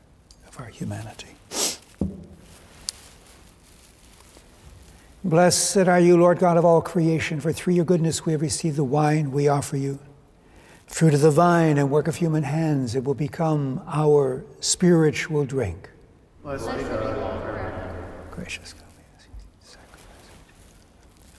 of 0.48 0.58
our 0.60 0.66
humanity. 0.66 1.36
Blessed 5.26 5.88
are 5.88 5.98
you, 5.98 6.16
Lord 6.16 6.38
God 6.38 6.56
of 6.56 6.64
all 6.64 6.80
creation, 6.80 7.40
for 7.40 7.52
through 7.52 7.74
your 7.74 7.84
goodness 7.84 8.24
we 8.24 8.30
have 8.30 8.42
received 8.42 8.76
the 8.76 8.84
wine 8.84 9.32
we 9.32 9.48
offer 9.48 9.76
you. 9.76 9.98
Fruit 10.86 11.14
of 11.14 11.20
the 11.20 11.32
vine 11.32 11.78
and 11.78 11.90
work 11.90 12.06
of 12.06 12.14
human 12.14 12.44
hands, 12.44 12.94
it 12.94 13.02
will 13.02 13.12
become 13.12 13.82
our 13.88 14.44
spiritual 14.60 15.44
drink. 15.44 15.90
Blessed 16.44 16.76
be 16.76 16.84
God 16.84 17.42
forever. 17.42 18.06
Gracious 18.30 18.72
God, 18.72 18.84
sacrifice. 19.64 19.98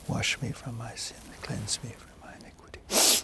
wash 0.09 0.41
me 0.41 0.51
from 0.51 0.77
my 0.77 0.93
sin, 0.95 1.15
cleanse 1.41 1.79
me 1.81 1.91
from 1.91 2.29
my 2.29 2.35
iniquity. 2.41 3.16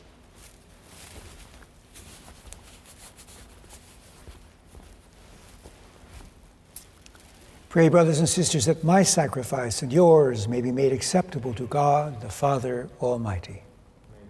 Pray, 7.74 7.90
brothers 7.90 8.20
and 8.20 8.30
sisters, 8.30 8.66
that 8.66 8.84
my 8.84 9.02
sacrifice 9.02 9.82
and 9.82 9.92
yours 9.92 10.48
may 10.48 10.62
be 10.62 10.72
made 10.72 10.94
acceptable 10.94 11.56
to 11.56 11.66
God, 11.66 12.22
the 12.22 12.30
Father 12.30 12.88
Almighty. 13.02 13.64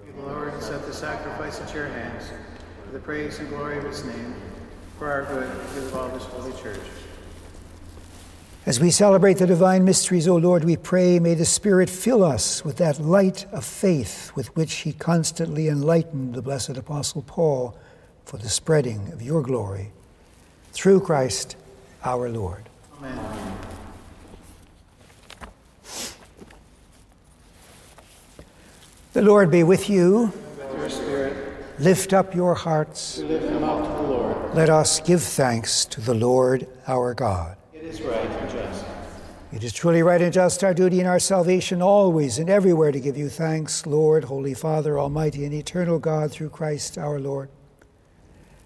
May 0.06 0.14
the 0.14 0.28
Lord 0.30 0.54
accept 0.54 0.86
the 0.86 0.94
sacrifice 0.94 1.60
at 1.60 1.74
your 1.74 1.88
hands 1.88 2.32
for 2.86 2.94
the 2.94 3.00
praise 3.00 3.40
and 3.40 3.50
glory 3.50 3.80
of 3.80 3.84
his 3.84 4.06
name, 4.06 4.34
for 4.98 5.12
our 5.12 5.26
good 5.26 5.44
and 5.44 5.60
the 5.60 5.74
good 5.74 5.84
of 5.84 5.94
all 5.94 6.10
holy 6.40 6.54
church. 6.54 6.80
As 8.66 8.80
we 8.80 8.90
celebrate 8.90 9.40
the 9.40 9.46
divine 9.46 9.84
mysteries, 9.84 10.26
O 10.26 10.38
Lord, 10.38 10.64
we 10.64 10.78
pray, 10.78 11.20
may 11.20 11.34
the 11.34 11.44
Spirit 11.44 11.90
fill 11.90 12.24
us 12.24 12.64
with 12.64 12.78
that 12.78 13.02
light 13.02 13.46
of 13.52 13.66
faith 13.66 14.32
with 14.38 14.56
which 14.56 14.74
he 14.74 14.94
constantly 14.94 15.68
enlightened 15.68 16.34
the 16.34 16.42
blessed 16.42 16.78
Apostle 16.78 17.24
Paul 17.24 17.78
for 18.24 18.38
the 18.38 18.48
spreading 18.48 19.12
of 19.12 19.22
your 19.22 19.42
glory. 19.42 19.92
Through 20.72 21.02
Christ 21.02 21.58
our 22.06 22.30
Lord. 22.30 22.70
Amen. 23.04 23.58
The 29.12 29.22
Lord 29.22 29.52
be 29.52 29.64
with 29.64 29.90
you. 29.90 30.32
With 30.58 30.78
your 30.78 30.90
spirit, 30.90 31.54
Lift 31.80 32.14
up 32.14 32.34
your 32.34 32.56
hearts. 32.56 33.18
we 33.18 33.26
lift 33.26 33.46
them 33.48 33.64
up 33.64 33.84
to 33.84 34.04
the 34.04 34.10
Lord. 34.10 34.56
Let 34.56 34.70
us 34.70 35.00
give 35.02 35.22
thanks 35.22 35.86
to 35.86 36.02
the 36.02 36.14
Lord 36.14 36.68
our 36.88 37.14
God. 37.14 37.58
It 37.74 37.84
is 37.84 38.02
right 38.02 38.18
and 38.18 38.52
just. 38.52 38.86
It 39.52 39.64
is 39.64 39.74
truly 39.74 40.02
right 40.02 40.22
and 40.22 40.32
just 40.32 40.64
our 40.64 40.74
duty 40.74 41.00
and 41.00 41.08
our 41.08 41.20
salvation 41.20 41.82
always 41.82 42.40
and 42.40 42.50
everywhere 42.50 42.92
to 42.92 43.00
give 43.00 43.18
you 43.18 43.30
thanks, 43.30 43.86
Lord, 43.86 44.26
Holy 44.26 44.54
Father, 44.54 44.98
Almighty 44.98 45.46
and 45.46 45.54
eternal 45.54 46.00
God, 46.00 46.32
through 46.32 46.50
Christ 46.50 46.98
our 46.98 47.20
Lord. 47.20 47.50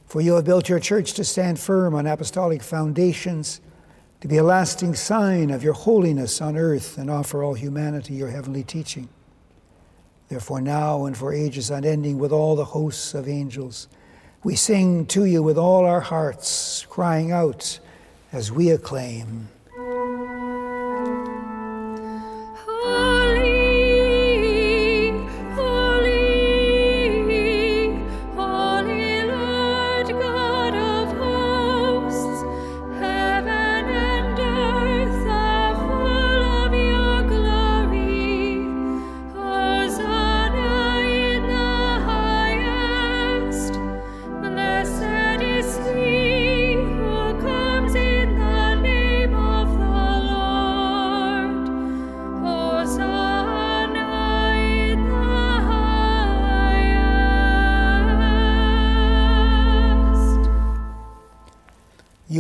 For 0.06 0.21
you 0.21 0.36
have 0.36 0.45
built 0.45 0.69
your 0.69 0.80
church 0.80 1.13
to 1.13 1.23
stand 1.26 1.60
firm 1.60 1.93
on 1.93 2.06
apostolic 2.08 2.63
foundations, 2.63 3.60
to 4.21 4.27
be 4.27 4.38
a 4.38 4.43
lasting 4.43 4.95
sign 4.95 5.51
of 5.51 5.63
your 5.63 5.73
holiness 5.73 6.41
on 6.41 6.58
earth 6.58 6.97
and 6.97 7.10
offer 7.10 7.43
all 7.43 7.53
humanity 7.53 8.15
your 8.15 8.30
heavenly 8.30 8.63
teaching. 8.63 9.10
Therefore, 10.30 10.60
now 10.60 11.06
and 11.06 11.15
for 11.15 11.34
ages 11.34 11.69
unending, 11.69 12.17
with 12.17 12.32
all 12.32 12.56
the 12.56 12.65
hosts 12.65 13.13
of 13.13 13.30
angels, 13.30 13.88
we 14.43 14.56
sing 14.56 15.06
to 15.08 15.25
you 15.25 15.43
with 15.43 15.58
all 15.58 15.86
our 15.86 16.01
hearts, 16.01 16.86
crying 16.89 17.32
out 17.32 17.80
as 18.32 18.51
we 18.51 18.71
acclaim. 18.71 19.49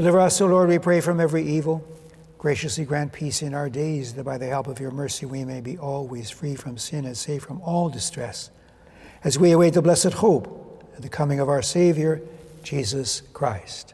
Deliver 0.00 0.20
us, 0.20 0.40
O 0.40 0.46
Lord, 0.46 0.70
we 0.70 0.78
pray, 0.78 1.02
from 1.02 1.20
every 1.20 1.46
evil. 1.46 1.86
Graciously 2.38 2.86
grant 2.86 3.12
peace 3.12 3.42
in 3.42 3.52
our 3.52 3.68
days, 3.68 4.14
that 4.14 4.24
by 4.24 4.38
the 4.38 4.46
help 4.46 4.66
of 4.66 4.80
your 4.80 4.90
mercy 4.90 5.26
we 5.26 5.44
may 5.44 5.60
be 5.60 5.76
always 5.76 6.30
free 6.30 6.54
from 6.54 6.78
sin 6.78 7.04
and 7.04 7.14
safe 7.14 7.42
from 7.42 7.60
all 7.60 7.90
distress, 7.90 8.50
as 9.24 9.38
we 9.38 9.50
await 9.50 9.74
the 9.74 9.82
blessed 9.82 10.14
hope 10.14 10.90
and 10.94 11.04
the 11.04 11.08
coming 11.10 11.38
of 11.38 11.50
our 11.50 11.60
Savior, 11.60 12.22
Jesus 12.62 13.20
Christ. 13.34 13.92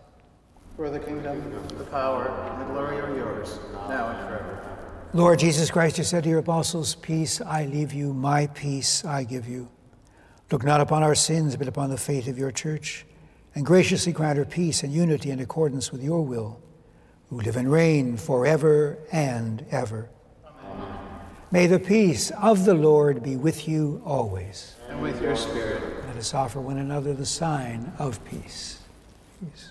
For 0.76 0.90
the 0.90 1.00
kingdom, 1.00 1.42
the 1.76 1.82
power, 1.86 2.28
and 2.52 2.60
the 2.60 2.66
glory 2.66 3.00
are 3.00 3.16
yours, 3.16 3.58
now 3.88 4.10
and 4.10 4.28
forever. 4.28 4.78
Lord 5.12 5.40
Jesus 5.40 5.72
Christ, 5.72 5.98
you 5.98 6.04
said 6.04 6.22
to 6.22 6.30
your 6.30 6.38
apostles, 6.38 6.94
Peace 6.94 7.40
I 7.40 7.66
leave 7.66 7.92
you, 7.92 8.14
my 8.14 8.46
peace 8.46 9.04
I 9.04 9.24
give 9.24 9.48
you. 9.48 9.68
Look 10.52 10.62
not 10.62 10.80
upon 10.80 11.02
our 11.02 11.16
sins, 11.16 11.56
but 11.56 11.66
upon 11.66 11.90
the 11.90 11.98
faith 11.98 12.28
of 12.28 12.38
your 12.38 12.52
church, 12.52 13.04
and 13.56 13.64
graciously 13.64 14.12
grant 14.12 14.36
her 14.36 14.44
peace 14.44 14.82
and 14.82 14.92
unity 14.92 15.30
in 15.30 15.40
accordance 15.40 15.90
with 15.90 16.02
your 16.02 16.20
will, 16.20 16.60
who 17.30 17.40
live 17.40 17.56
and 17.56 17.72
reign 17.72 18.18
forever 18.18 18.98
and 19.10 19.64
ever. 19.70 20.10
Amen. 20.62 20.98
May 21.50 21.66
the 21.66 21.78
peace 21.78 22.30
of 22.32 22.66
the 22.66 22.74
Lord 22.74 23.22
be 23.22 23.34
with 23.34 23.66
you 23.66 24.02
always. 24.04 24.76
And 24.90 25.00
with 25.00 25.22
your 25.22 25.34
spirit. 25.34 25.82
Let 26.06 26.16
us 26.16 26.34
offer 26.34 26.60
one 26.60 26.76
another 26.76 27.14
the 27.14 27.24
sign 27.24 27.92
of 27.98 28.22
peace. 28.26 28.82
Peace. 29.40 29.70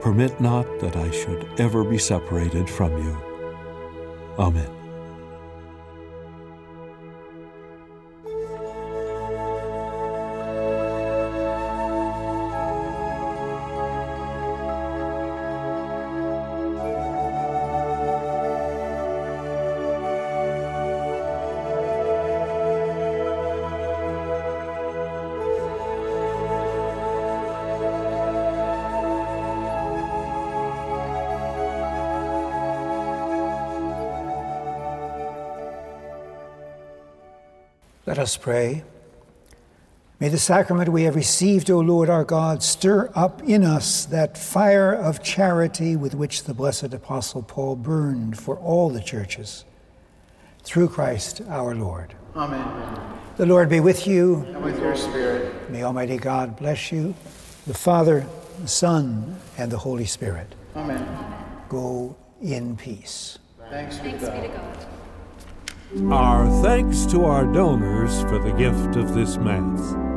Permit 0.00 0.40
not 0.40 0.66
that 0.80 0.96
I 0.96 1.10
should 1.10 1.46
ever 1.60 1.84
be 1.84 1.98
separated 1.98 2.68
from 2.70 2.96
you. 2.96 3.16
Amen. 4.38 4.79
Let 38.06 38.18
us 38.18 38.36
pray. 38.36 38.82
May 40.20 40.28
the 40.28 40.38
sacrament 40.38 40.90
we 40.90 41.04
have 41.04 41.16
received, 41.16 41.70
O 41.70 41.80
Lord 41.80 42.10
our 42.10 42.24
God, 42.24 42.62
stir 42.62 43.10
up 43.14 43.42
in 43.42 43.64
us 43.64 44.04
that 44.06 44.36
fire 44.36 44.92
of 44.92 45.22
charity 45.22 45.96
with 45.96 46.14
which 46.14 46.44
the 46.44 46.52
blessed 46.52 46.92
Apostle 46.92 47.42
Paul 47.42 47.76
burned 47.76 48.38
for 48.38 48.56
all 48.58 48.90
the 48.90 49.00
churches. 49.00 49.64
Through 50.62 50.88
Christ 50.88 51.40
our 51.48 51.74
Lord. 51.74 52.14
Amen. 52.36 53.18
The 53.36 53.46
Lord 53.46 53.68
be 53.70 53.80
with 53.80 54.06
you. 54.06 54.44
And 54.48 54.62
with 54.62 54.78
your 54.78 54.94
spirit. 54.94 55.70
May 55.70 55.82
Almighty 55.82 56.18
God 56.18 56.56
bless 56.56 56.92
you, 56.92 57.14
the 57.66 57.74
Father, 57.74 58.26
the 58.60 58.68
Son, 58.68 59.38
and 59.56 59.72
the 59.72 59.78
Holy 59.78 60.04
Spirit. 60.04 60.54
Amen. 60.76 61.06
Go 61.70 62.14
in 62.42 62.76
peace. 62.76 63.38
Thanks 63.70 63.96
be 63.98 64.12
to 64.12 64.18
Thanks 64.18 64.36
be 64.36 64.48
to 64.48 64.54
God. 64.54 64.78
God. 64.78 64.86
Our 65.98 66.62
thanks 66.62 67.04
to 67.06 67.24
our 67.24 67.44
donors 67.52 68.22
for 68.22 68.38
the 68.38 68.52
gift 68.52 68.94
of 68.94 69.12
this 69.12 69.36
Mass. 69.38 70.09